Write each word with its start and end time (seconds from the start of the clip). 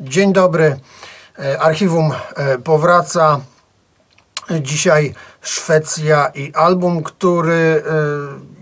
Dzień 0.00 0.32
dobry. 0.32 0.78
E, 1.38 1.60
Archiwum 1.60 2.12
e, 2.36 2.58
powraca. 2.58 3.40
Dzisiaj 4.60 5.14
Szwecja 5.42 6.26
i 6.34 6.52
album, 6.54 7.02
który 7.02 7.82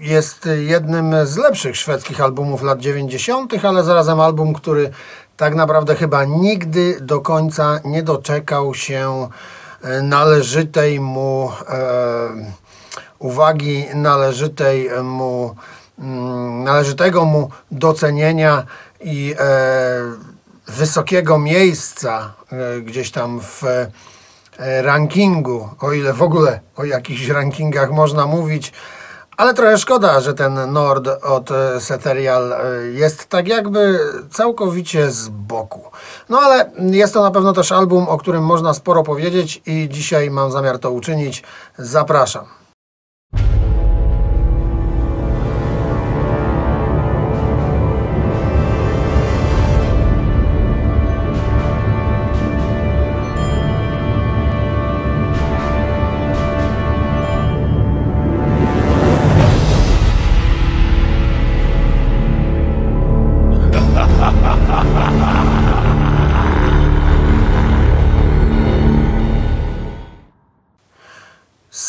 e, 0.01 0.05
jest 0.05 0.49
jednym 0.57 1.27
z 1.27 1.37
lepszych 1.37 1.77
szwedzkich 1.77 2.21
albumów 2.21 2.63
lat 2.63 2.81
90., 2.81 3.65
ale 3.65 3.85
zarazem 3.85 4.21
album, 4.21 4.55
który 4.55 4.91
tak 5.37 5.55
naprawdę 5.55 5.95
chyba 5.95 6.25
nigdy 6.25 6.99
do 7.01 7.21
końca 7.21 7.81
nie 7.85 8.03
doczekał 8.03 8.75
się 8.75 9.29
należytej 10.03 11.01
mu 11.01 11.53
uwagi, 13.19 13.85
należytej 13.95 14.91
mu, 15.03 15.55
mm, 15.99 16.65
należytego 16.65 17.25
mu 17.25 17.51
docenienia 17.71 18.67
i 19.01 19.35
wysokiego 20.67 21.39
miejsca 21.39 22.35
e, 22.53 22.81
gdzieś 22.81 23.11
tam 23.11 23.41
w 23.41 23.65
e, 23.65 24.83
rankingu, 24.83 25.69
o 25.81 25.93
ile 25.93 26.13
w 26.13 26.23
ogóle 26.23 26.61
o 26.77 26.85
jakichś 26.85 27.29
rankingach 27.29 27.91
można 27.91 28.27
mówić. 28.27 28.73
Ale 29.37 29.55
trochę 29.55 29.79
szkoda, 29.79 30.21
że 30.21 30.35
ten 30.35 30.73
Nord 30.73 31.09
od 31.23 31.51
e, 31.51 31.81
Seterial 31.81 32.55
jest 32.93 33.27
tak 33.27 33.49
jakby 33.49 33.99
całkowicie 34.31 35.11
z 35.11 35.29
boku. 35.29 35.83
No 36.29 36.41
ale 36.41 36.71
jest 36.79 37.15
to 37.15 37.23
na 37.23 37.31
pewno 37.31 37.53
też 37.53 37.73
album, 37.73 38.09
o 38.09 38.19
którym 38.19 38.45
można 38.45 38.75
sporo 38.75 39.03
powiedzieć 39.03 39.63
i 39.67 39.89
dzisiaj 39.89 40.31
mam 40.31 40.53
zamiar 40.53 40.79
to 40.79 40.91
uczynić. 40.91 41.43
Zapraszam. 41.79 42.64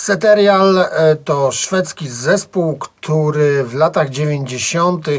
Seterial 0.05 0.77
e, 0.77 1.15
to 1.15 1.51
szwedzki 1.51 2.09
zespół, 2.09 2.77
który 2.77 3.63
w 3.63 3.73
latach 3.73 4.09
90. 4.09 5.07
E, 5.07 5.11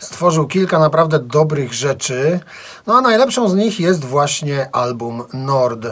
stworzył 0.00 0.46
kilka 0.46 0.78
naprawdę 0.78 1.18
dobrych 1.18 1.74
rzeczy. 1.74 2.40
No 2.86 2.94
a 2.94 3.00
najlepszą 3.00 3.48
z 3.48 3.54
nich 3.54 3.80
jest 3.80 4.04
właśnie 4.04 4.68
album 4.72 5.24
Nord. 5.32 5.86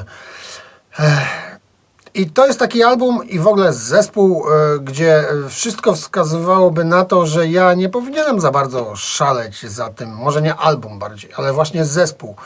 I 2.14 2.30
to 2.30 2.46
jest 2.46 2.58
taki 2.58 2.82
album 2.82 3.28
i 3.28 3.38
w 3.38 3.46
ogóle 3.46 3.72
zespół, 3.72 4.44
e, 4.48 4.78
gdzie 4.78 5.24
wszystko 5.48 5.94
wskazywałoby 5.94 6.84
na 6.84 7.04
to, 7.04 7.26
że 7.26 7.48
ja 7.48 7.74
nie 7.74 7.88
powinienem 7.88 8.40
za 8.40 8.50
bardzo 8.50 8.96
szaleć 8.96 9.70
za 9.70 9.90
tym. 9.90 10.10
Może 10.10 10.42
nie 10.42 10.54
album 10.54 10.98
bardziej, 10.98 11.30
ale 11.36 11.52
właśnie 11.52 11.84
zespół 11.84 12.36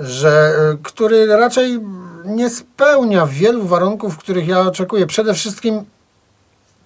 że, 0.00 0.54
który 0.82 1.26
raczej 1.26 1.80
nie 2.24 2.50
spełnia 2.50 3.26
wielu 3.26 3.66
warunków, 3.66 4.18
których 4.18 4.48
ja 4.48 4.60
oczekuję. 4.60 5.06
Przede 5.06 5.34
wszystkim 5.34 5.84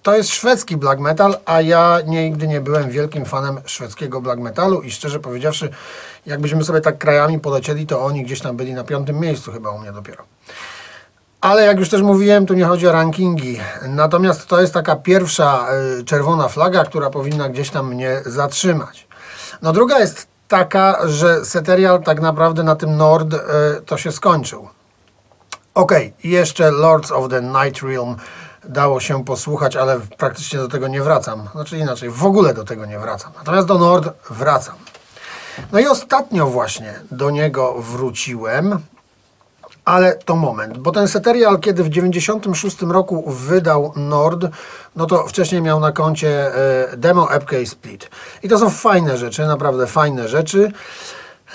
to 0.03 0.15
jest 0.15 0.29
szwedzki 0.29 0.77
black 0.77 0.99
metal, 0.99 1.37
a 1.45 1.61
ja 1.61 1.99
nigdy 2.05 2.47
nie 2.47 2.61
byłem 2.61 2.89
wielkim 2.89 3.25
fanem 3.25 3.61
szwedzkiego 3.65 4.21
black 4.21 4.39
metalu 4.39 4.81
i 4.81 4.91
szczerze 4.91 5.19
powiedziawszy, 5.19 5.69
jakbyśmy 6.25 6.63
sobie 6.63 6.81
tak 6.81 6.97
krajami 6.97 7.39
polecieli, 7.39 7.87
to 7.87 8.05
oni 8.05 8.23
gdzieś 8.23 8.41
tam 8.41 8.57
byli 8.57 8.73
na 8.73 8.83
piątym 8.83 9.19
miejscu 9.19 9.51
chyba 9.51 9.71
u 9.71 9.79
mnie 9.79 9.91
dopiero. 9.91 10.23
Ale 11.41 11.65
jak 11.65 11.79
już 11.79 11.89
też 11.89 12.01
mówiłem, 12.01 12.45
tu 12.45 12.53
nie 12.53 12.65
chodzi 12.65 12.87
o 12.87 12.91
rankingi. 12.91 13.59
Natomiast 13.87 14.47
to 14.47 14.61
jest 14.61 14.73
taka 14.73 14.95
pierwsza 14.95 15.67
y, 15.99 16.03
czerwona 16.03 16.47
flaga, 16.47 16.83
która 16.83 17.09
powinna 17.09 17.49
gdzieś 17.49 17.69
tam 17.69 17.93
mnie 17.93 18.21
zatrzymać. 18.25 19.07
No 19.61 19.73
druga 19.73 19.99
jest 19.99 20.27
taka, 20.47 21.07
że 21.07 21.45
Seterial 21.45 22.03
tak 22.03 22.21
naprawdę 22.21 22.63
na 22.63 22.75
tym 22.75 22.97
Nord 22.97 23.33
y, 23.33 23.39
to 23.85 23.97
się 23.97 24.11
skończył. 24.11 24.69
Ok, 25.75 25.91
jeszcze 26.23 26.71
Lords 26.71 27.11
of 27.11 27.29
the 27.29 27.41
Night 27.41 27.83
Realm 27.83 28.15
dało 28.63 28.99
się 28.99 29.25
posłuchać, 29.25 29.75
ale 29.75 29.99
praktycznie 30.17 30.59
do 30.59 30.67
tego 30.67 30.87
nie 30.87 31.01
wracam. 31.01 31.49
Znaczy 31.51 31.77
inaczej, 31.77 32.09
w 32.09 32.25
ogóle 32.25 32.53
do 32.53 32.63
tego 32.63 32.85
nie 32.85 32.99
wracam. 32.99 33.31
Natomiast 33.37 33.67
do 33.67 33.77
Nord 33.77 34.09
wracam. 34.29 34.75
No 35.71 35.79
i 35.79 35.87
ostatnio 35.87 36.47
właśnie 36.47 36.93
do 37.11 37.29
niego 37.29 37.75
wróciłem, 37.79 38.79
ale 39.85 40.15
to 40.15 40.35
moment, 40.35 40.77
bo 40.77 40.91
ten 40.91 41.07
Seterial, 41.07 41.59
kiedy 41.59 41.83
w 41.83 41.89
96 41.89 42.81
roku 42.81 43.31
wydał 43.31 43.93
Nord, 43.95 44.45
no 44.95 45.05
to 45.05 45.27
wcześniej 45.27 45.61
miał 45.61 45.79
na 45.79 45.91
koncie 45.91 46.55
e, 46.55 46.97
demo 46.97 47.31
epkę 47.31 47.65
split. 47.65 48.09
I 48.43 48.49
to 48.49 48.59
są 48.59 48.69
fajne 48.69 49.17
rzeczy, 49.17 49.45
naprawdę 49.45 49.87
fajne 49.87 50.27
rzeczy. 50.27 50.71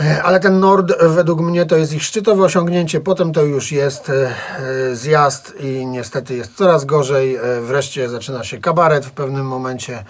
E, 0.00 0.22
ale 0.22 0.40
ten 0.40 0.60
Nord 0.60 0.92
według 1.02 1.40
mnie 1.40 1.66
to 1.66 1.76
jest 1.76 1.92
ich 1.92 2.02
szczytowe 2.02 2.44
osiągnięcie, 2.44 3.00
potem 3.00 3.32
to 3.32 3.42
już 3.42 3.72
jest 3.72 4.10
e, 4.10 4.96
zjazd 4.96 5.54
i 5.60 5.86
niestety 5.86 6.36
jest 6.36 6.56
coraz 6.56 6.84
gorzej. 6.84 7.36
E, 7.36 7.60
wreszcie 7.60 8.08
zaczyna 8.08 8.44
się 8.44 8.58
kabaret 8.58 9.06
w 9.06 9.10
pewnym 9.10 9.46
momencie 9.46 10.04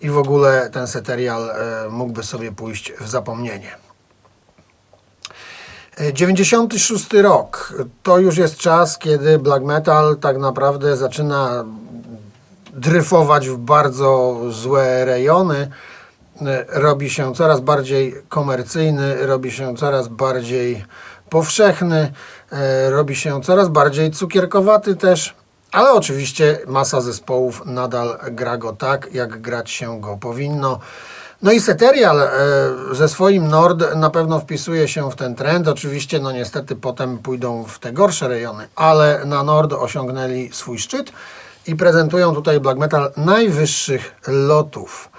i 0.00 0.10
w 0.10 0.18
ogóle 0.18 0.70
ten 0.72 0.86
seterial 0.86 1.50
mógłby 1.90 2.22
sobie 2.22 2.52
pójść 2.52 2.92
w 3.00 3.08
zapomnienie. 3.08 3.76
96 6.12 7.12
rok 7.12 7.74
to 8.02 8.18
już 8.18 8.36
jest 8.36 8.56
czas, 8.56 8.98
kiedy 8.98 9.38
black 9.38 9.64
metal 9.64 10.16
tak 10.16 10.38
naprawdę 10.38 10.96
zaczyna 10.96 11.64
dryfować 12.72 13.48
w 13.48 13.56
bardzo 13.56 14.40
złe 14.48 15.04
rejony. 15.04 15.68
E, 16.40 16.64
robi 16.68 17.10
się 17.10 17.34
coraz 17.34 17.60
bardziej 17.60 18.14
komercyjny, 18.28 19.26
robi 19.26 19.50
się 19.50 19.76
coraz 19.76 20.08
bardziej 20.08 20.84
powszechny, 21.30 22.12
e, 22.52 22.90
robi 22.90 23.16
się 23.16 23.42
coraz 23.42 23.68
bardziej 23.68 24.10
cukierkowaty 24.10 24.96
też, 24.96 25.34
ale 25.72 25.92
oczywiście 25.92 26.58
masa 26.66 27.00
zespołów 27.00 27.62
nadal 27.66 28.18
gra 28.30 28.56
go 28.56 28.72
tak, 28.72 29.08
jak 29.12 29.40
grać 29.40 29.70
się 29.70 30.00
go 30.00 30.16
powinno. 30.16 30.78
No 31.42 31.52
i 31.52 31.60
Seterial 31.60 32.20
e, 32.20 32.30
ze 32.92 33.08
swoim 33.08 33.48
Nord 33.48 33.94
na 33.96 34.10
pewno 34.10 34.40
wpisuje 34.40 34.88
się 34.88 35.10
w 35.10 35.14
ten 35.16 35.34
trend. 35.34 35.68
Oczywiście, 35.68 36.20
no 36.20 36.32
niestety 36.32 36.76
potem 36.76 37.18
pójdą 37.18 37.64
w 37.64 37.78
te 37.78 37.92
gorsze 37.92 38.28
rejony, 38.28 38.68
ale 38.76 39.24
na 39.24 39.42
Nord 39.42 39.72
osiągnęli 39.72 40.50
swój 40.52 40.78
szczyt 40.78 41.12
i 41.66 41.76
prezentują 41.76 42.34
tutaj 42.34 42.60
black 42.60 42.78
metal 42.78 43.12
najwyższych 43.16 44.14
lotów. 44.28 45.10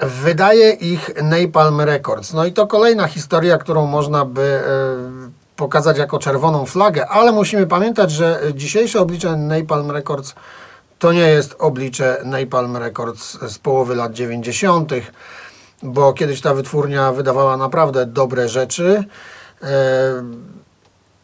Wydaje 0.00 0.70
ich 0.70 1.10
Napalm 1.22 1.80
Records. 1.80 2.32
No 2.32 2.44
i 2.44 2.52
to 2.52 2.66
kolejna 2.66 3.06
historia, 3.06 3.58
którą 3.58 3.86
można 3.86 4.24
by 4.24 4.42
e, 4.42 4.62
pokazać 5.56 5.98
jako 5.98 6.18
czerwoną 6.18 6.66
flagę, 6.66 7.08
ale 7.08 7.32
musimy 7.32 7.66
pamiętać, 7.66 8.10
że 8.10 8.40
dzisiejsze 8.54 9.00
oblicze 9.00 9.36
Napalm 9.36 9.90
Records 9.90 10.34
to 10.98 11.12
nie 11.12 11.28
jest 11.28 11.56
oblicze 11.58 12.20
Napalm 12.24 12.76
Records 12.76 13.38
z 13.48 13.58
połowy 13.58 13.94
lat 13.94 14.12
90., 14.12 14.92
bo 15.82 16.12
kiedyś 16.12 16.40
ta 16.40 16.54
wytwórnia 16.54 17.12
wydawała 17.12 17.56
naprawdę 17.56 18.06
dobre 18.06 18.48
rzeczy. 18.48 19.04
E, 19.62 19.66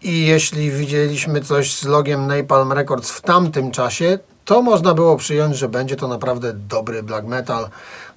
I 0.03 0.27
jeśli 0.27 0.71
widzieliśmy 0.71 1.41
coś 1.41 1.75
z 1.75 1.85
logiem 1.85 2.27
Napalm 2.27 2.73
Records 2.73 3.11
w 3.11 3.21
tamtym 3.21 3.71
czasie, 3.71 4.19
to 4.45 4.63
można 4.63 4.95
było 4.95 5.17
przyjąć, 5.17 5.57
że 5.57 5.69
będzie 5.69 5.97
to 5.97 6.09
naprawdę 6.09 6.53
dobry 6.53 7.03
black 7.03 7.27
metal. 7.27 7.69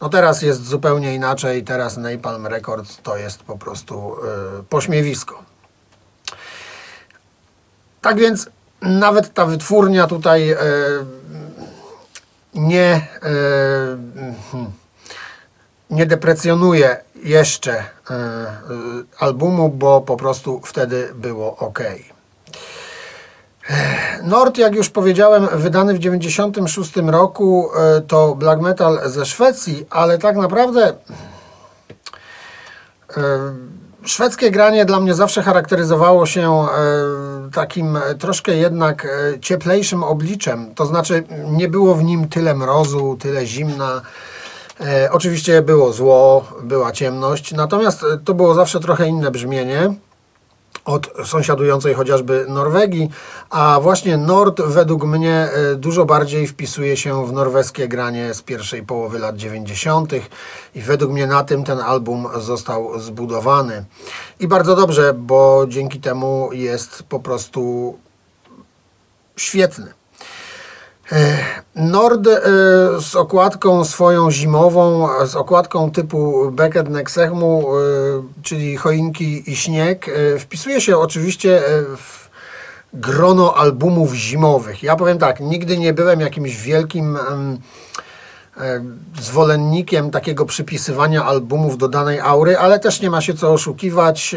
No 0.01 0.09
teraz 0.09 0.41
jest 0.41 0.65
zupełnie 0.65 1.15
inaczej, 1.15 1.63
teraz 1.63 1.97
Napalm 1.97 2.47
Records 2.47 2.97
to 3.03 3.17
jest 3.17 3.43
po 3.43 3.57
prostu 3.57 4.15
yy, 4.57 4.63
pośmiewisko. 4.63 5.43
Tak 8.01 8.17
więc 8.17 8.49
nawet 8.81 9.33
ta 9.33 9.45
wytwórnia 9.45 10.07
tutaj 10.07 10.47
yy, 10.47 10.55
nie, 12.53 13.07
yy, 13.23 14.65
nie 15.89 16.05
deprecjonuje 16.05 16.97
jeszcze 17.15 17.83
albumu, 19.19 19.69
bo 19.69 20.01
po 20.01 20.17
prostu 20.17 20.61
wtedy 20.65 21.11
było 21.15 21.57
ok. 21.57 21.79
Nord, 24.23 24.57
jak 24.57 24.75
już 24.75 24.89
powiedziałem, 24.89 25.47
wydany 25.53 25.93
w 25.93 25.97
1996 25.97 26.95
roku 26.95 27.69
e, 27.77 28.01
to 28.01 28.35
black 28.35 28.61
metal 28.61 28.99
ze 29.05 29.25
Szwecji, 29.25 29.85
ale 29.89 30.17
tak 30.17 30.35
naprawdę 30.35 30.93
e, 33.17 33.23
szwedzkie 34.03 34.51
granie 34.51 34.85
dla 34.85 34.99
mnie 34.99 35.13
zawsze 35.13 35.43
charakteryzowało 35.43 36.25
się 36.25 36.51
e, 36.51 36.67
takim 37.53 37.97
troszkę 38.19 38.55
jednak 38.55 39.07
cieplejszym 39.41 40.03
obliczem. 40.03 40.75
To 40.75 40.85
znaczy 40.85 41.23
nie 41.51 41.67
było 41.67 41.95
w 41.95 42.03
nim 42.03 42.29
tyle 42.29 42.55
mrozu, 42.55 43.17
tyle 43.19 43.45
zimna. 43.45 44.01
Oczywiście 45.11 45.61
było 45.61 45.93
zło, 45.93 46.45
była 46.63 46.91
ciemność, 46.91 47.51
natomiast 47.51 48.05
to 48.25 48.33
było 48.33 48.53
zawsze 48.53 48.79
trochę 48.79 49.07
inne 49.07 49.31
brzmienie 49.31 49.93
od 50.85 51.09
sąsiadującej 51.25 51.93
chociażby 51.93 52.45
Norwegii, 52.49 53.09
a 53.49 53.79
właśnie 53.81 54.17
Nord 54.17 54.61
według 54.61 55.03
mnie 55.05 55.33
e, 55.33 55.75
dużo 55.75 56.05
bardziej 56.05 56.47
wpisuje 56.47 56.97
się 56.97 57.25
w 57.27 57.33
norweskie 57.33 57.87
granie 57.87 58.33
z 58.33 58.41
pierwszej 58.41 58.83
połowy 58.83 59.19
lat 59.19 59.37
90. 59.37 60.13
i 60.75 60.81
według 60.81 61.11
mnie 61.11 61.27
na 61.27 61.43
tym 61.43 61.63
ten 61.63 61.79
album 61.79 62.27
został 62.39 62.99
zbudowany. 62.99 63.85
I 64.39 64.47
bardzo 64.47 64.75
dobrze, 64.75 65.13
bo 65.13 65.65
dzięki 65.67 65.99
temu 65.99 66.49
jest 66.53 67.03
po 67.03 67.19
prostu 67.19 67.97
świetny. 69.35 69.93
E, 71.11 71.37
Nord 71.75 72.27
e, 72.27 72.41
z 73.01 73.15
okładką 73.15 73.85
swoją 73.85 74.31
zimową, 74.31 75.07
z 75.25 75.35
okładką 75.35 75.91
typu 75.91 76.51
Beckett 76.51 76.89
Nexechmu, 76.89 77.77
e, 77.77 77.81
czyli 78.43 78.77
choinki 78.77 79.51
i 79.51 79.55
śnieg, 79.55 80.05
wpisuje 80.39 80.81
się 80.81 80.97
oczywiście 80.97 81.61
w 81.97 82.29
grono 82.93 83.53
albumów 83.57 84.13
zimowych. 84.13 84.83
Ja 84.83 84.95
powiem 84.95 85.17
tak, 85.17 85.39
nigdy 85.39 85.77
nie 85.77 85.93
byłem 85.93 86.19
jakimś 86.19 86.55
wielkim 86.55 87.17
zwolennikiem 89.21 90.11
takiego 90.11 90.45
przypisywania 90.45 91.25
albumów 91.25 91.77
do 91.77 91.87
danej 91.87 92.19
aury, 92.19 92.57
ale 92.57 92.79
też 92.79 93.01
nie 93.01 93.09
ma 93.09 93.21
się 93.21 93.33
co 93.33 93.51
oszukiwać. 93.53 94.35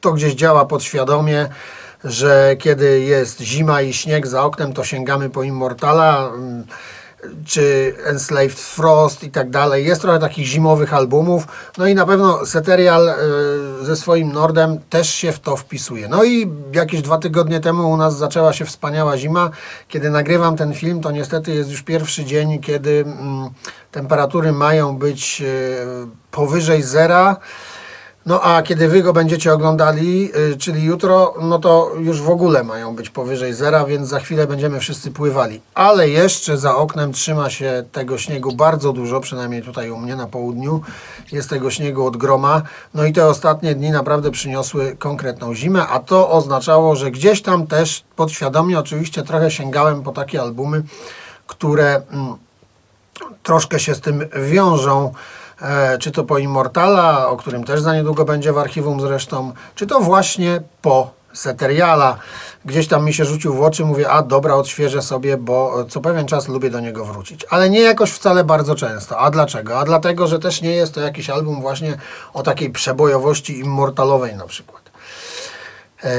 To 0.00 0.12
gdzieś 0.12 0.34
działa 0.34 0.64
podświadomie 0.64 1.48
że 2.04 2.56
kiedy 2.58 3.00
jest 3.00 3.40
zima 3.40 3.82
i 3.82 3.92
śnieg 3.92 4.26
za 4.26 4.42
oknem, 4.42 4.72
to 4.72 4.84
sięgamy 4.84 5.30
po 5.30 5.42
Immortala 5.42 6.30
mm, 6.34 6.64
czy 7.46 7.94
Enslaved 8.04 8.60
Frost 8.60 9.24
i 9.24 9.30
tak 9.30 9.50
dalej. 9.50 9.86
Jest 9.86 10.02
trochę 10.02 10.18
takich 10.18 10.46
zimowych 10.46 10.94
albumów. 10.94 11.46
No 11.78 11.86
i 11.86 11.94
na 11.94 12.06
pewno 12.06 12.46
Seterial 12.46 13.08
y, 13.08 13.84
ze 13.84 13.96
swoim 13.96 14.32
Nordem 14.32 14.78
też 14.90 15.14
się 15.14 15.32
w 15.32 15.40
to 15.40 15.56
wpisuje. 15.56 16.08
No 16.08 16.24
i 16.24 16.52
jakieś 16.72 17.02
dwa 17.02 17.18
tygodnie 17.18 17.60
temu 17.60 17.90
u 17.90 17.96
nas 17.96 18.18
zaczęła 18.18 18.52
się 18.52 18.64
wspaniała 18.64 19.18
zima. 19.18 19.50
Kiedy 19.88 20.10
nagrywam 20.10 20.56
ten 20.56 20.74
film, 20.74 21.00
to 21.00 21.10
niestety 21.10 21.54
jest 21.54 21.70
już 21.70 21.82
pierwszy 21.82 22.24
dzień, 22.24 22.60
kiedy 22.60 23.04
mm, 23.06 23.50
temperatury 23.92 24.52
mają 24.52 24.96
być 24.96 25.42
y, 25.42 25.76
powyżej 26.30 26.82
zera. 26.82 27.36
No 28.26 28.40
a 28.42 28.62
kiedy 28.62 28.88
wy 28.88 29.02
go 29.02 29.12
będziecie 29.12 29.52
oglądali, 29.52 30.30
y, 30.52 30.56
czyli 30.56 30.84
jutro, 30.84 31.34
no 31.40 31.58
to 31.58 31.92
już 31.98 32.20
w 32.20 32.30
ogóle 32.30 32.64
mają 32.64 32.94
być 32.94 33.10
powyżej 33.10 33.54
zera, 33.54 33.84
więc 33.84 34.08
za 34.08 34.20
chwilę 34.20 34.46
będziemy 34.46 34.80
wszyscy 34.80 35.10
pływali. 35.10 35.60
Ale 35.74 36.08
jeszcze 36.08 36.58
za 36.58 36.76
oknem 36.76 37.12
trzyma 37.12 37.50
się 37.50 37.84
tego 37.92 38.18
śniegu 38.18 38.52
bardzo 38.52 38.92
dużo, 38.92 39.20
przynajmniej 39.20 39.62
tutaj 39.62 39.90
u 39.90 39.96
mnie 39.96 40.16
na 40.16 40.26
południu 40.26 40.80
jest 41.32 41.50
tego 41.50 41.70
śniegu 41.70 42.06
od 42.06 42.16
groma. 42.16 42.62
No 42.94 43.04
i 43.04 43.12
te 43.12 43.26
ostatnie 43.26 43.74
dni 43.74 43.90
naprawdę 43.90 44.30
przyniosły 44.30 44.96
konkretną 44.98 45.54
zimę, 45.54 45.86
a 45.86 45.98
to 45.98 46.30
oznaczało, 46.30 46.96
że 46.96 47.10
gdzieś 47.10 47.42
tam 47.42 47.66
też 47.66 48.04
podświadomie 48.16 48.78
oczywiście 48.78 49.22
trochę 49.22 49.50
sięgałem 49.50 50.02
po 50.02 50.12
takie 50.12 50.40
albumy, 50.40 50.82
które 51.46 52.02
mm, 52.10 52.34
troszkę 53.42 53.80
się 53.80 53.94
z 53.94 54.00
tym 54.00 54.24
wiążą. 54.50 55.12
E, 55.62 55.98
czy 55.98 56.10
to 56.10 56.24
po 56.24 56.38
Immortala, 56.38 57.28
o 57.28 57.36
którym 57.36 57.64
też 57.64 57.80
za 57.80 57.94
niedługo 57.94 58.24
będzie 58.24 58.52
w 58.52 58.58
archiwum 58.58 59.00
zresztą, 59.00 59.52
czy 59.74 59.86
to 59.86 60.00
właśnie 60.00 60.62
po 60.82 61.20
Seteriala. 61.32 62.16
Gdzieś 62.64 62.88
tam 62.88 63.04
mi 63.04 63.14
się 63.14 63.24
rzucił 63.24 63.54
w 63.54 63.62
oczy, 63.62 63.84
mówię, 63.84 64.10
a 64.10 64.22
dobra, 64.22 64.54
odświeżę 64.54 65.02
sobie, 65.02 65.36
bo 65.36 65.84
co 65.88 66.00
pewien 66.00 66.26
czas 66.26 66.48
lubię 66.48 66.70
do 66.70 66.80
niego 66.80 67.04
wrócić. 67.04 67.46
Ale 67.50 67.70
nie 67.70 67.80
jakoś 67.80 68.10
wcale 68.10 68.44
bardzo 68.44 68.74
często. 68.74 69.18
A 69.18 69.30
dlaczego? 69.30 69.78
A 69.78 69.84
dlatego, 69.84 70.26
że 70.26 70.38
też 70.38 70.62
nie 70.62 70.72
jest 70.72 70.94
to 70.94 71.00
jakiś 71.00 71.30
album 71.30 71.60
właśnie 71.60 71.98
o 72.32 72.42
takiej 72.42 72.70
przebojowości 72.70 73.58
immortalowej 73.58 74.36
na 74.36 74.46
przykład. 74.46 74.90
E, 76.04 76.10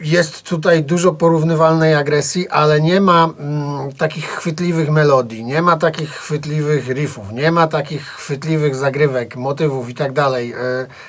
jest 0.00 0.42
tutaj 0.42 0.84
dużo 0.84 1.12
porównywalnej 1.12 1.94
agresji, 1.94 2.48
ale 2.48 2.80
nie 2.80 3.00
ma 3.00 3.24
mm, 3.24 3.92
takich 3.92 4.26
chwytliwych 4.26 4.90
melodii, 4.90 5.44
nie 5.44 5.62
ma 5.62 5.76
takich 5.76 6.10
chwytliwych 6.10 6.88
riffów, 6.88 7.32
nie 7.32 7.52
ma 7.52 7.66
takich 7.66 8.06
chwytliwych 8.06 8.76
zagrywek, 8.76 9.36
motywów 9.36 9.90
i 9.90 9.94
tak 9.94 10.12
dalej. 10.12 10.52
E, 10.52 10.56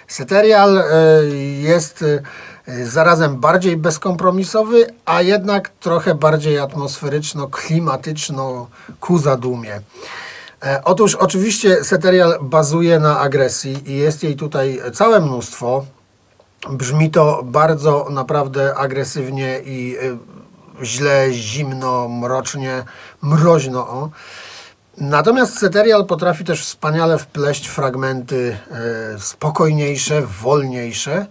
Seterial 0.07 0.77
e, 0.77 0.83
jest 1.62 2.06
e, 2.68 2.86
zarazem 2.86 3.39
bardziej 3.39 3.77
bezkompromisowy, 3.77 4.86
a 5.06 5.21
jednak 5.21 5.69
trochę 5.69 6.15
bardziej 6.15 6.59
atmosferyczno-klimatyczno 6.59 8.68
ku 9.00 9.18
zadumie. 9.18 9.81
Otóż 10.83 11.15
oczywiście 11.15 11.83
Seterial 11.83 12.38
bazuje 12.42 13.00
na 13.00 13.19
agresji 13.19 13.92
i 13.92 13.97
jest 13.97 14.24
jej 14.24 14.35
tutaj 14.35 14.81
całe 14.94 15.19
mnóstwo. 15.19 15.85
Brzmi 16.69 17.11
to 17.11 17.41
bardzo 17.44 18.07
naprawdę 18.09 18.75
agresywnie 18.75 19.59
i 19.65 19.97
y, 19.97 20.17
źle, 20.85 21.27
zimno, 21.31 22.07
mrocznie, 22.07 22.83
mroźno. 23.21 23.88
O. 23.89 24.09
Natomiast 24.97 25.59
Ceterial 25.59 26.06
potrafi 26.06 26.44
też 26.44 26.65
wspaniale 26.65 27.17
wpleść 27.17 27.67
fragmenty 27.67 28.57
e, 29.15 29.19
spokojniejsze, 29.19 30.21
wolniejsze, 30.21 31.25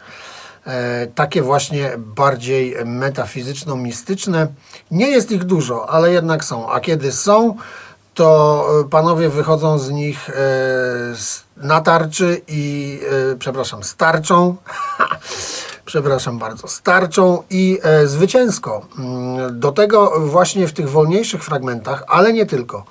e, 0.66 1.06
takie 1.06 1.42
właśnie 1.42 1.92
bardziej 1.98 2.76
metafizyczno-mistyczne. 2.84 4.46
Nie 4.90 5.08
jest 5.08 5.30
ich 5.30 5.44
dużo, 5.44 5.90
ale 5.90 6.12
jednak 6.12 6.44
są. 6.44 6.70
A 6.70 6.80
kiedy 6.80 7.12
są, 7.12 7.56
to 8.18 8.66
e, 8.80 8.88
panowie 8.88 9.28
wychodzą 9.28 9.78
z 9.78 9.90
nich 9.90 10.30
na 11.56 11.80
tarczy 11.80 12.40
i, 12.48 13.00
przepraszam, 13.38 13.84
starczą 13.84 14.56
przepraszam 15.88 16.38
bardzo, 16.38 16.68
starczą 16.68 17.42
i 17.50 17.78
e, 17.82 18.06
zwycięsko. 18.06 18.86
Mm, 18.98 19.60
do 19.60 19.72
tego 19.72 20.20
właśnie 20.20 20.68
w 20.68 20.72
tych 20.72 20.90
wolniejszych 20.90 21.44
fragmentach, 21.44 22.04
ale 22.08 22.32
nie 22.32 22.46
tylko, 22.46 22.84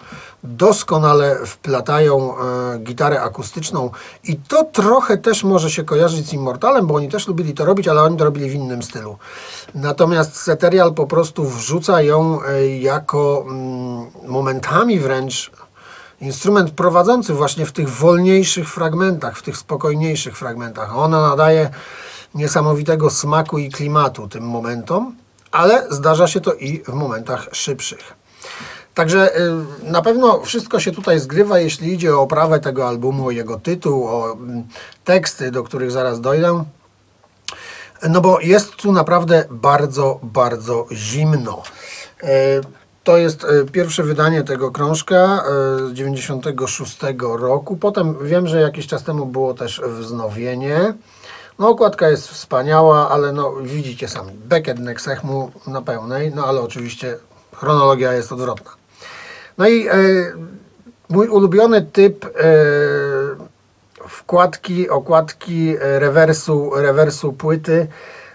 doskonale 0.43 1.35
wplatają 1.45 2.33
e, 2.37 2.79
gitarę 2.79 3.21
akustyczną 3.21 3.89
i 4.23 4.35
to 4.35 4.63
trochę 4.63 5.17
też 5.17 5.43
może 5.43 5.71
się 5.71 5.83
kojarzyć 5.83 6.27
z 6.27 6.33
Immortalem, 6.33 6.87
bo 6.87 6.95
oni 6.95 7.09
też 7.09 7.27
lubili 7.27 7.53
to 7.53 7.65
robić, 7.65 7.87
ale 7.87 8.01
oni 8.01 8.17
to 8.17 8.23
robili 8.23 8.49
w 8.49 8.53
innym 8.53 8.83
stylu. 8.83 9.17
Natomiast 9.75 10.35
Seterial 10.35 10.93
po 10.93 11.07
prostu 11.07 11.45
wrzuca 11.45 12.01
ją 12.01 12.39
e, 12.43 12.67
jako 12.67 13.45
mm, 13.47 14.05
momentami 14.27 14.99
wręcz 14.99 15.51
instrument 16.21 16.71
prowadzący 16.71 17.33
właśnie 17.33 17.65
w 17.65 17.71
tych 17.71 17.89
wolniejszych 17.89 18.69
fragmentach, 18.69 19.37
w 19.37 19.43
tych 19.43 19.57
spokojniejszych 19.57 20.37
fragmentach. 20.37 20.97
Ona 20.97 21.21
nadaje 21.21 21.69
niesamowitego 22.35 23.09
smaku 23.09 23.57
i 23.57 23.69
klimatu 23.69 24.27
tym 24.27 24.43
momentom, 24.43 25.15
ale 25.51 25.87
zdarza 25.89 26.27
się 26.27 26.41
to 26.41 26.53
i 26.53 26.83
w 26.83 26.93
momentach 26.93 27.47
szybszych. 27.51 28.17
Także 28.97 29.37
y, 29.37 29.51
na 29.83 30.01
pewno 30.01 30.41
wszystko 30.41 30.79
się 30.79 30.91
tutaj 30.91 31.19
zgrywa, 31.19 31.59
jeśli 31.59 31.93
idzie 31.93 32.15
o 32.15 32.21
oprawę 32.21 32.59
tego 32.59 32.87
albumu, 32.87 33.27
o 33.27 33.31
jego 33.31 33.59
tytuł, 33.59 34.07
o 34.07 34.33
mm, 34.33 34.63
teksty, 35.03 35.51
do 35.51 35.63
których 35.63 35.91
zaraz 35.91 36.21
dojdę. 36.21 36.63
No 38.09 38.21
bo 38.21 38.39
jest 38.39 38.75
tu 38.75 38.91
naprawdę 38.91 39.45
bardzo, 39.49 40.19
bardzo 40.23 40.85
zimno. 40.91 41.63
Y, 42.23 42.27
to 43.03 43.17
jest 43.17 43.43
y, 43.43 43.65
pierwsze 43.71 44.03
wydanie 44.03 44.43
tego 44.43 44.71
krążka 44.71 45.43
z 45.89 45.93
96 45.93 46.97
roku. 47.19 47.77
Potem 47.77 48.17
wiem, 48.27 48.47
że 48.47 48.61
jakiś 48.61 48.87
czas 48.87 49.03
temu 49.03 49.25
było 49.25 49.53
też 49.53 49.81
wznowienie. 49.99 50.93
No 51.59 51.69
okładka 51.69 52.09
jest 52.09 52.27
wspaniała, 52.27 53.09
ale 53.09 53.31
no 53.31 53.53
widzicie 53.61 54.07
sami, 54.07 54.31
Beckett 54.33 54.79
Nexechmu 54.79 55.51
na 55.67 55.81
pełnej, 55.81 56.31
no 56.35 56.45
ale 56.45 56.61
oczywiście 56.61 57.17
chronologia 57.55 58.13
jest 58.13 58.31
odwrotna. 58.31 58.71
No 59.57 59.67
i 59.67 59.87
e, 59.87 59.93
mój 61.09 61.27
ulubiony 61.27 61.81
typ 61.81 62.25
e, 62.25 62.29
wkładki, 64.07 64.89
okładki, 64.89 65.75
e, 65.81 65.99
rewersu, 65.99 66.71
rewersu 66.75 67.33
płyty, 67.33 67.87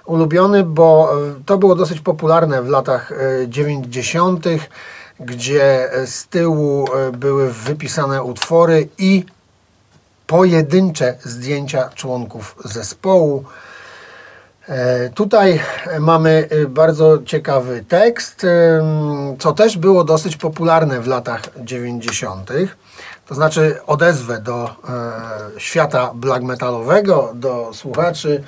ulubiony, 0.07 0.65
bo 0.65 1.13
e, 1.13 1.45
to 1.47 1.59
było 1.59 1.75
dosyć 1.75 2.01
popularne 2.01 2.63
w 2.63 2.69
latach 2.69 3.13
90., 3.49 4.47
gdzie 5.21 5.91
z 6.07 6.27
tyłu 6.27 6.89
były 7.13 7.53
wypisane 7.53 8.23
utwory 8.23 8.89
i 8.99 9.25
pojedyncze 10.33 11.15
zdjęcia 11.25 11.89
członków 11.95 12.57
zespołu. 12.65 13.45
E, 14.69 15.11
tutaj 15.11 15.61
mamy 16.01 16.49
e, 16.51 16.67
bardzo 16.67 17.19
ciekawy 17.23 17.85
tekst, 17.89 18.45
e, 18.45 19.37
co 19.39 19.53
też 19.53 19.79
było 19.79 20.05
dosyć 20.05 20.37
popularne 20.37 21.01
w 21.01 21.07
latach 21.07 21.43
90. 21.57 22.51
To 23.27 23.35
znaczy 23.35 23.79
odezwę 23.87 24.41
do 24.41 24.77
świata 25.59 26.11
black 26.15 26.43
metalowego, 26.43 27.33
do 27.35 27.71
słuchaczy. 27.75 28.45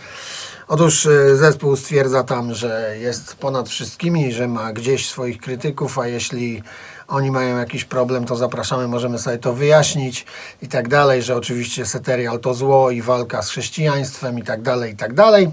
Otóż 0.69 1.09
zespół 1.35 1.76
stwierdza 1.76 2.23
tam, 2.23 2.55
że 2.55 2.97
jest 3.00 3.37
ponad 3.37 3.69
wszystkimi, 3.69 4.33
że 4.33 4.49
ma 4.49 4.73
gdzieś 4.73 5.09
swoich 5.09 5.38
krytyków, 5.38 5.99
a 5.99 6.07
jeśli 6.07 6.62
oni 7.08 7.30
mają 7.30 7.58
jakiś 7.58 7.84
problem, 7.84 8.25
to 8.25 8.37
zapraszamy, 8.37 8.88
możemy 8.88 9.18
sobie 9.18 9.38
to 9.38 9.52
wyjaśnić 9.52 10.26
i 10.62 10.68
tak 10.68 10.88
dalej, 10.88 11.23
że 11.23 11.37
oczywiście 11.37 11.87
Seterial 11.87 12.40
to 12.40 12.54
zło 12.54 12.90
i 12.90 13.02
walka 13.02 13.42
z 13.42 13.50
chrześcijaństwem 13.50 14.38
i 14.38 14.42
tak 14.42 14.62
dalej, 14.62 14.92
i 14.92 14.96
tak 14.96 15.14
dalej. 15.14 15.50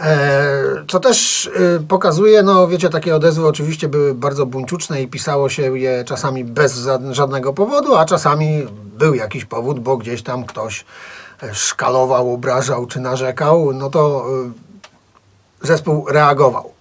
E, 0.00 0.84
co 0.88 1.00
też 1.00 1.46
e, 1.46 1.80
pokazuje, 1.88 2.42
no 2.42 2.68
wiecie, 2.68 2.88
takie 2.88 3.16
odezwy 3.16 3.46
oczywiście 3.46 3.88
były 3.88 4.14
bardzo 4.14 4.46
buńczuczne 4.46 5.02
i 5.02 5.08
pisało 5.08 5.48
się 5.48 5.78
je 5.78 6.04
czasami 6.04 6.44
bez 6.44 6.88
żadnego 7.10 7.52
powodu, 7.52 7.96
a 7.96 8.04
czasami 8.04 8.66
był 8.98 9.14
jakiś 9.14 9.44
powód, 9.44 9.80
bo 9.80 9.96
gdzieś 9.96 10.22
tam 10.22 10.44
ktoś 10.44 10.84
e, 11.42 11.54
szkalował, 11.54 12.34
obrażał 12.34 12.86
czy 12.86 13.00
narzekał, 13.00 13.72
no 13.72 13.90
to 13.90 14.26
zespół 15.62 16.06
reagował. 16.08 16.79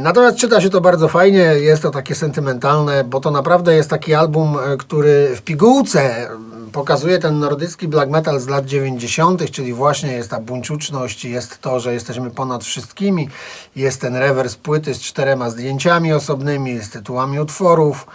Natomiast 0.00 0.36
czyta 0.36 0.60
się 0.60 0.70
to 0.70 0.80
bardzo 0.80 1.08
fajnie, 1.08 1.38
jest 1.38 1.82
to 1.82 1.90
takie 1.90 2.14
sentymentalne, 2.14 3.04
bo 3.04 3.20
to 3.20 3.30
naprawdę 3.30 3.74
jest 3.74 3.90
taki 3.90 4.14
album, 4.14 4.56
który 4.78 5.36
w 5.36 5.42
pigułce 5.42 6.28
pokazuje 6.72 7.18
ten 7.18 7.38
nordycki 7.38 7.88
black 7.88 8.10
metal 8.10 8.40
z 8.40 8.48
lat 8.48 8.66
90., 8.66 9.50
czyli 9.50 9.72
właśnie 9.72 10.12
jest 10.12 10.30
ta 10.30 10.40
buńczuczność, 10.40 11.24
jest 11.24 11.60
to, 11.60 11.80
że 11.80 11.94
jesteśmy 11.94 12.30
ponad 12.30 12.64
wszystkimi, 12.64 13.28
jest 13.76 14.00
ten 14.00 14.16
rewers 14.16 14.56
płyty 14.56 14.94
z 14.94 15.00
czterema 15.00 15.50
zdjęciami 15.50 16.12
osobnymi, 16.12 16.78
z 16.78 16.90
tytułami 16.90 17.40
utworów, 17.40 18.06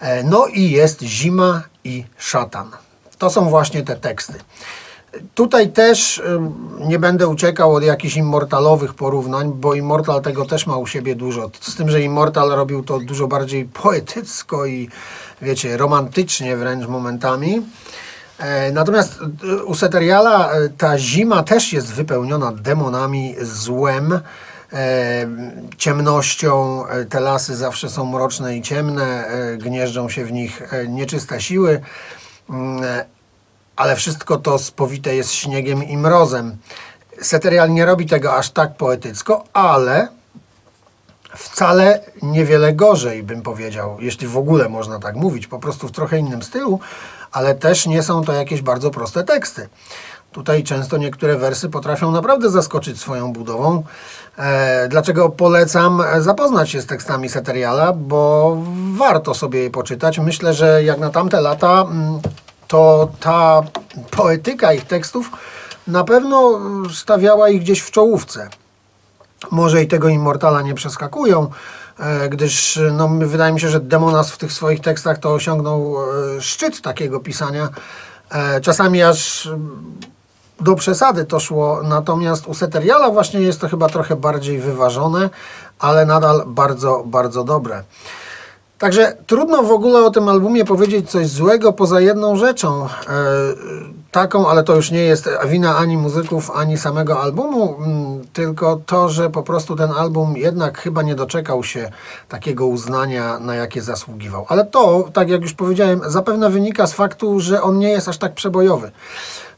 e, 0.00 0.22
no 0.22 0.46
i 0.46 0.70
jest 0.70 1.02
zima 1.02 1.62
i 1.84 2.04
szatan. 2.18 2.70
To 3.18 3.30
są 3.30 3.48
właśnie 3.48 3.82
te 3.82 3.96
teksty. 3.96 4.34
Tutaj 5.34 5.72
też 5.72 6.22
nie 6.80 6.98
będę 6.98 7.28
uciekał 7.28 7.74
od 7.74 7.82
jakichś 7.82 8.16
immortalowych 8.16 8.94
porównań, 8.94 9.52
bo 9.54 9.74
Immortal 9.74 10.22
tego 10.22 10.44
też 10.44 10.66
ma 10.66 10.76
u 10.76 10.86
siebie 10.86 11.14
dużo. 11.14 11.50
Z 11.60 11.76
tym, 11.76 11.90
że 11.90 12.02
Immortal 12.02 12.50
robił 12.50 12.82
to 12.82 12.98
dużo 12.98 13.26
bardziej 13.26 13.64
poetycko 13.64 14.66
i 14.66 14.88
wiecie, 15.42 15.76
romantycznie 15.76 16.56
wręcz 16.56 16.86
momentami. 16.86 17.62
E, 18.38 18.72
natomiast 18.72 19.18
e, 19.44 19.64
u 19.64 19.74
Seteriala 19.74 20.52
e, 20.52 20.68
ta 20.68 20.98
zima 20.98 21.42
też 21.42 21.72
jest 21.72 21.92
wypełniona 21.92 22.52
demonami, 22.52 23.34
złem, 23.42 24.20
ciemnością. 25.78 26.84
Te 27.08 27.20
lasy 27.20 27.56
zawsze 27.56 27.90
są 27.90 28.04
mroczne 28.04 28.56
i 28.56 28.62
ciemne, 28.62 29.24
gnieżdżą 29.58 30.08
się 30.08 30.24
w 30.24 30.32
nich 30.32 30.62
nieczyste 30.88 31.40
siły, 31.40 31.80
mm, 32.50 32.82
ale 33.76 33.96
wszystko 33.96 34.36
to 34.36 34.58
spowite 34.58 35.14
jest 35.14 35.32
śniegiem 35.32 35.84
i 35.84 35.96
mrozem. 35.96 36.56
Seterial 37.22 37.70
nie 37.70 37.86
robi 37.86 38.06
tego 38.06 38.36
aż 38.36 38.50
tak 38.50 38.76
poetycko, 38.76 39.44
ale 39.52 40.08
wcale 41.36 42.00
niewiele 42.22 42.72
gorzej, 42.72 43.22
bym 43.22 43.42
powiedział, 43.42 43.96
jeśli 44.00 44.26
w 44.26 44.36
ogóle 44.36 44.68
można 44.68 44.98
tak 44.98 45.16
mówić, 45.16 45.46
po 45.46 45.58
prostu 45.58 45.88
w 45.88 45.92
trochę 45.92 46.18
innym 46.18 46.42
stylu, 46.42 46.80
ale 47.32 47.54
też 47.54 47.86
nie 47.86 48.02
są 48.02 48.24
to 48.24 48.32
jakieś 48.32 48.62
bardzo 48.62 48.90
proste 48.90 49.24
teksty. 49.24 49.68
Tutaj 50.32 50.64
często 50.64 50.96
niektóre 50.96 51.38
wersy 51.38 51.68
potrafią 51.68 52.12
naprawdę 52.12 52.50
zaskoczyć 52.50 53.00
swoją 53.00 53.32
budową. 53.32 53.82
E, 54.38 54.88
dlaczego 54.88 55.28
polecam 55.28 56.02
zapoznać 56.18 56.70
się 56.70 56.80
z 56.80 56.86
tekstami 56.86 57.28
Seteriala, 57.28 57.92
bo 57.92 58.56
warto 58.96 59.34
sobie 59.34 59.62
je 59.62 59.70
poczytać. 59.70 60.18
Myślę, 60.18 60.54
że 60.54 60.84
jak 60.84 60.98
na 60.98 61.10
tamte 61.10 61.40
lata, 61.40 61.82
mm, 61.82 62.20
to 62.68 63.08
ta 63.20 63.62
poetyka 64.10 64.72
ich 64.72 64.84
tekstów 64.84 65.30
na 65.86 66.04
pewno 66.04 66.60
stawiała 66.94 67.48
ich 67.48 67.60
gdzieś 67.60 67.80
w 67.80 67.90
czołówce. 67.90 68.48
Może 69.50 69.82
i 69.82 69.88
tego 69.88 70.08
Immortala 70.08 70.62
nie 70.62 70.74
przeskakują, 70.74 71.50
E, 71.98 72.28
gdyż 72.28 72.80
no, 72.92 73.08
wydaje 73.08 73.52
mi 73.52 73.60
się, 73.60 73.68
że 73.68 73.80
Demonas 73.80 74.30
w 74.30 74.38
tych 74.38 74.52
swoich 74.52 74.80
tekstach 74.80 75.18
to 75.18 75.32
osiągnął 75.32 75.96
e, 76.36 76.40
szczyt 76.40 76.80
takiego 76.80 77.20
pisania. 77.20 77.68
E, 78.30 78.60
czasami 78.60 79.02
aż 79.02 79.48
do 80.60 80.74
przesady 80.74 81.24
to 81.24 81.40
szło, 81.40 81.80
natomiast 81.82 82.46
u 82.46 82.54
Seteriala 82.54 83.10
właśnie 83.10 83.40
jest 83.40 83.60
to 83.60 83.68
chyba 83.68 83.88
trochę 83.88 84.16
bardziej 84.16 84.58
wyważone, 84.58 85.30
ale 85.78 86.06
nadal 86.06 86.42
bardzo, 86.46 87.02
bardzo 87.06 87.44
dobre. 87.44 87.82
Także 88.78 89.16
trudno 89.26 89.62
w 89.62 89.72
ogóle 89.72 90.04
o 90.04 90.10
tym 90.10 90.28
albumie 90.28 90.64
powiedzieć 90.64 91.10
coś 91.10 91.26
złego 91.26 91.72
poza 91.72 92.00
jedną 92.00 92.36
rzeczą. 92.36 92.84
E, 92.84 92.88
taką, 94.10 94.48
ale 94.48 94.64
to 94.64 94.76
już 94.76 94.90
nie 94.90 95.02
jest 95.02 95.28
wina 95.46 95.76
ani 95.76 95.96
muzyków, 95.96 96.50
ani 96.50 96.78
samego 96.78 97.22
albumu, 97.22 97.76
m, 97.84 98.24
tylko 98.32 98.80
to, 98.86 99.08
że 99.08 99.30
po 99.30 99.42
prostu 99.42 99.76
ten 99.76 99.90
album 99.92 100.36
jednak 100.36 100.78
chyba 100.78 101.02
nie 101.02 101.14
doczekał 101.14 101.64
się 101.64 101.90
takiego 102.28 102.66
uznania, 102.66 103.38
na 103.38 103.54
jakie 103.54 103.82
zasługiwał. 103.82 104.46
Ale 104.48 104.64
to, 104.64 105.08
tak 105.12 105.28
jak 105.28 105.42
już 105.42 105.52
powiedziałem, 105.52 106.00
zapewne 106.06 106.50
wynika 106.50 106.86
z 106.86 106.92
faktu, 106.92 107.40
że 107.40 107.62
on 107.62 107.78
nie 107.78 107.88
jest 107.88 108.08
aż 108.08 108.18
tak 108.18 108.34
przebojowy. 108.34 108.90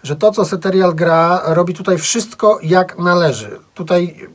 Że 0.03 0.17
to, 0.17 0.33
co 0.33 0.45
Seterial 0.45 0.95
gra, 0.95 1.43
robi 1.45 1.75
tutaj 1.75 1.99
wszystko 1.99 2.59
jak 2.63 2.99
należy. 2.99 3.61
Tutaj 3.75 4.29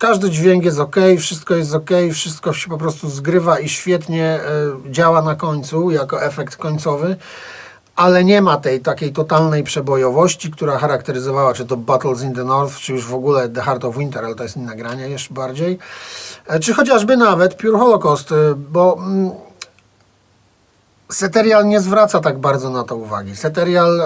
każdy 0.00 0.30
dźwięk 0.30 0.64
jest 0.64 0.78
ok, 0.78 0.96
wszystko 1.18 1.54
jest 1.54 1.74
ok, 1.74 1.90
wszystko 2.12 2.52
się 2.52 2.68
po 2.68 2.78
prostu 2.78 3.10
zgrywa 3.10 3.58
i 3.58 3.68
świetnie 3.68 4.40
y, 4.88 4.92
działa 4.92 5.22
na 5.22 5.34
końcu 5.34 5.90
jako 5.90 6.22
efekt 6.22 6.56
końcowy, 6.56 7.16
ale 7.96 8.24
nie 8.24 8.42
ma 8.42 8.56
tej 8.56 8.80
takiej 8.80 9.12
totalnej 9.12 9.64
przebojowości, 9.64 10.50
która 10.50 10.78
charakteryzowała 10.78 11.54
czy 11.54 11.66
to 11.66 11.76
Battles 11.76 12.22
in 12.22 12.34
the 12.34 12.44
North, 12.44 12.76
czy 12.76 12.92
już 12.92 13.06
w 13.06 13.14
ogóle 13.14 13.48
The 13.48 13.60
Heart 13.60 13.84
of 13.84 13.96
Winter, 13.96 14.24
ale 14.24 14.34
to 14.34 14.42
jest 14.42 14.56
inne 14.56 15.08
jeszcze 15.08 15.34
bardziej, 15.34 15.78
e, 16.46 16.60
czy 16.60 16.74
chociażby 16.74 17.16
nawet 17.16 17.54
Pure 17.54 17.78
Holocaust, 17.78 18.32
y, 18.32 18.54
bo 18.54 18.98
mm, 18.98 19.30
Seterial 21.12 21.66
nie 21.66 21.80
zwraca 21.80 22.20
tak 22.20 22.38
bardzo 22.38 22.70
na 22.70 22.84
to 22.84 22.96
uwagi. 22.96 23.36
Seterial 23.36 24.00
y, 24.00 24.04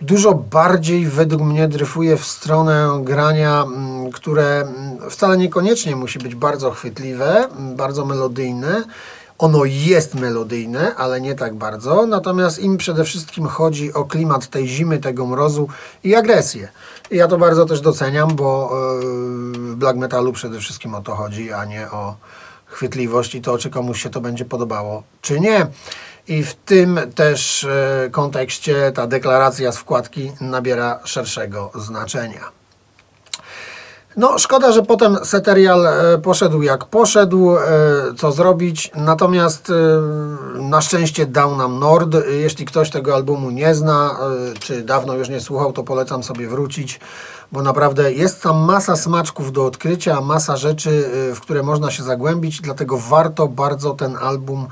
dużo 0.00 0.34
bardziej 0.34 1.06
według 1.06 1.42
mnie 1.42 1.68
dryfuje 1.68 2.16
w 2.16 2.24
stronę 2.24 3.00
grania, 3.02 3.62
mm, 3.62 4.12
które 4.12 4.60
mm, 4.60 5.10
wcale 5.10 5.36
niekoniecznie 5.36 5.96
musi 5.96 6.18
być 6.18 6.34
bardzo 6.34 6.70
chwytliwe, 6.70 7.48
mm, 7.48 7.76
bardzo 7.76 8.04
melodyjne. 8.04 8.84
Ono 9.38 9.64
jest 9.64 10.14
melodyjne, 10.14 10.94
ale 10.94 11.20
nie 11.20 11.34
tak 11.34 11.54
bardzo. 11.54 12.06
Natomiast 12.06 12.58
im 12.58 12.76
przede 12.76 13.04
wszystkim 13.04 13.46
chodzi 13.46 13.94
o 13.94 14.04
klimat 14.04 14.46
tej 14.46 14.68
zimy, 14.68 14.98
tego 14.98 15.26
mrozu 15.26 15.68
i 16.04 16.14
agresję. 16.14 16.68
I 17.10 17.16
ja 17.16 17.28
to 17.28 17.38
bardzo 17.38 17.66
też 17.66 17.80
doceniam, 17.80 18.36
bo 18.36 18.70
e, 18.72 19.00
w 19.52 19.74
black 19.76 19.98
metalu 19.98 20.32
przede 20.32 20.60
wszystkim 20.60 20.94
o 20.94 21.00
to 21.00 21.14
chodzi, 21.14 21.52
a 21.52 21.64
nie 21.64 21.90
o 21.90 22.16
chwytliwość 22.66 23.34
i 23.34 23.42
to, 23.42 23.58
czy 23.58 23.70
komuś 23.70 24.02
się 24.02 24.10
to 24.10 24.20
będzie 24.20 24.44
podobało, 24.44 25.02
czy 25.22 25.40
nie. 25.40 25.66
I 26.28 26.42
w 26.42 26.54
tym 26.54 27.00
też 27.14 27.64
e, 27.64 28.08
kontekście 28.10 28.92
ta 28.92 29.06
deklaracja 29.06 29.72
z 29.72 29.78
wkładki 29.78 30.32
nabiera 30.40 31.00
szerszego 31.04 31.70
znaczenia. 31.74 32.40
No, 34.16 34.38
szkoda, 34.38 34.72
że 34.72 34.82
potem 34.82 35.18
Seterial 35.24 35.86
e, 35.86 36.18
poszedł 36.18 36.62
jak 36.62 36.84
poszedł, 36.84 37.56
e, 37.56 37.60
co 38.16 38.32
zrobić. 38.32 38.90
Natomiast 38.94 39.72
na 40.54 40.80
szczęście 40.80 41.26
dał 41.26 41.56
nam 41.56 41.78
Nord. 41.78 42.16
Jeśli 42.30 42.64
ktoś 42.64 42.90
tego 42.90 43.14
albumu 43.14 43.50
nie 43.50 43.74
zna, 43.74 44.18
czy 44.60 44.82
dawno 44.82 45.14
już 45.14 45.28
nie 45.28 45.40
słuchał, 45.40 45.72
to 45.72 45.82
polecam 45.82 46.22
sobie 46.22 46.48
wrócić, 46.48 47.00
bo 47.52 47.62
naprawdę 47.62 48.12
jest 48.12 48.42
tam 48.42 48.56
masa 48.56 48.96
smaczków 48.96 49.52
do 49.52 49.66
odkrycia, 49.66 50.20
masa 50.20 50.56
rzeczy, 50.56 51.10
w 51.34 51.40
które 51.40 51.62
można 51.62 51.90
się 51.90 52.02
zagłębić, 52.02 52.60
dlatego 52.60 52.98
warto 52.98 53.48
bardzo 53.48 53.94
ten 53.94 54.16
album 54.16 54.66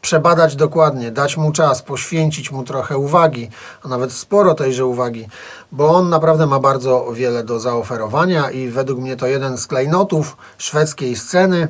przebadać 0.00 0.56
dokładnie, 0.56 1.10
dać 1.10 1.36
mu 1.36 1.52
czas, 1.52 1.82
poświęcić 1.82 2.50
mu 2.50 2.64
trochę 2.64 2.98
uwagi, 2.98 3.50
a 3.84 3.88
nawet 3.88 4.12
sporo 4.12 4.54
tejże 4.54 4.86
uwagi, 4.86 5.28
bo 5.72 5.88
on 5.88 6.08
naprawdę 6.08 6.46
ma 6.46 6.60
bardzo 6.60 7.12
wiele 7.12 7.44
do 7.44 7.60
zaoferowania 7.60 8.50
i 8.50 8.68
według 8.68 8.98
mnie 8.98 9.16
to 9.16 9.26
jeden 9.26 9.58
z 9.58 9.66
klejnotów 9.66 10.36
szwedzkiej 10.58 11.16
sceny, 11.16 11.68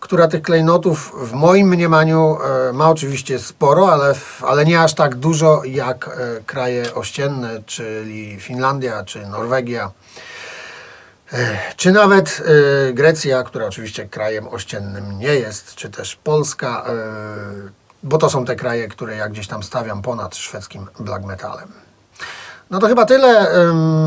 która 0.00 0.28
tych 0.28 0.42
klejnotów 0.42 1.12
w 1.22 1.32
moim 1.32 1.68
mniemaniu 1.68 2.36
e, 2.68 2.72
ma 2.72 2.90
oczywiście 2.90 3.38
sporo, 3.38 3.92
ale, 3.92 4.14
ale 4.42 4.64
nie 4.64 4.80
aż 4.80 4.94
tak 4.94 5.14
dużo 5.14 5.62
jak 5.64 6.08
e, 6.08 6.40
kraje 6.46 6.94
ościenne, 6.94 7.62
czyli 7.66 8.40
Finlandia 8.40 9.04
czy 9.04 9.26
Norwegia. 9.26 9.90
Czy 11.76 11.92
nawet 11.92 12.42
e, 12.88 12.92
Grecja, 12.92 13.42
która 13.42 13.66
oczywiście 13.66 14.08
krajem 14.08 14.48
ościennym 14.48 15.18
nie 15.18 15.34
jest, 15.34 15.74
czy 15.74 15.90
też 15.90 16.16
Polska, 16.16 16.84
e, 16.86 16.92
bo 18.02 18.18
to 18.18 18.30
są 18.30 18.44
te 18.44 18.56
kraje, 18.56 18.88
które 18.88 19.16
ja 19.16 19.28
gdzieś 19.28 19.46
tam 19.46 19.62
stawiam 19.62 20.02
ponad 20.02 20.36
szwedzkim 20.36 20.86
black 21.00 21.24
metalem. 21.24 21.68
No 22.70 22.78
to 22.78 22.86
chyba 22.88 23.06
tyle. 23.06 23.50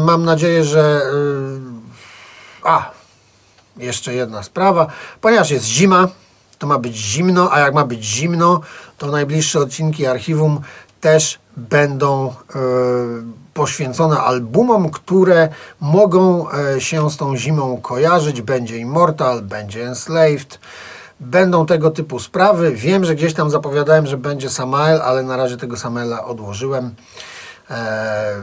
Mam 0.05 0.25
nadzieję, 0.25 0.63
że. 0.63 1.01
E, 1.01 2.69
a, 2.69 2.91
jeszcze 3.77 4.13
jedna 4.13 4.43
sprawa. 4.43 4.87
Ponieważ 5.21 5.51
jest 5.51 5.65
zima, 5.65 6.07
to 6.57 6.67
ma 6.67 6.79
być 6.79 6.95
zimno, 6.95 7.53
a 7.53 7.59
jak 7.59 7.73
ma 7.73 7.85
być 7.85 8.03
zimno, 8.03 8.61
to 8.97 9.07
najbliższe 9.07 9.59
odcinki 9.59 10.05
archiwum 10.05 10.61
też 11.07 11.39
będą 11.57 12.27
e, 12.29 12.33
poświęcone 13.53 14.19
albumom, 14.19 14.89
które 14.89 15.49
mogą 15.79 16.51
e, 16.51 16.81
się 16.81 17.09
z 17.09 17.17
tą 17.17 17.37
zimą 17.37 17.81
kojarzyć. 17.81 18.41
Będzie 18.41 18.77
Immortal, 18.77 19.41
będzie 19.41 19.87
Enslaved. 19.87 20.59
Będą 21.19 21.65
tego 21.65 21.91
typu 21.91 22.19
sprawy. 22.19 22.71
Wiem, 22.71 23.05
że 23.05 23.15
gdzieś 23.15 23.33
tam 23.33 23.49
zapowiadałem, 23.49 24.07
że 24.07 24.17
będzie 24.17 24.49
Samael, 24.49 25.01
ale 25.01 25.23
na 25.23 25.37
razie 25.37 25.57
tego 25.57 25.77
Samaela 25.77 26.25
odłożyłem. 26.25 26.95
E, 27.69 28.35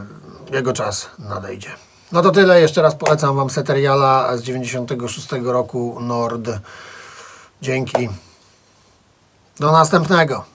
jego 0.52 0.72
czas 0.72 1.10
nadejdzie. 1.18 1.70
No 2.12 2.22
to 2.22 2.30
tyle. 2.30 2.60
Jeszcze 2.60 2.82
raz 2.82 2.94
polecam 2.94 3.36
Wam 3.36 3.50
Seteriala 3.50 4.36
z 4.36 4.42
96 4.42 5.28
roku 5.42 5.96
Nord. 6.00 6.50
Dzięki. 7.62 8.08
Do 9.60 9.72
następnego. 9.72 10.53